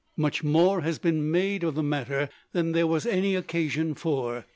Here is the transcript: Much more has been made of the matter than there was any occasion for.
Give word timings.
Much 0.17 0.43
more 0.43 0.81
has 0.81 0.97
been 0.97 1.29
made 1.29 1.63
of 1.63 1.75
the 1.75 1.83
matter 1.83 2.27
than 2.53 2.71
there 2.71 2.87
was 2.87 3.05
any 3.05 3.35
occasion 3.35 3.93
for. 3.93 4.47